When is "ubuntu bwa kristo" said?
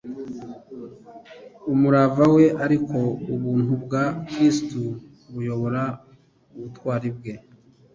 3.33-4.79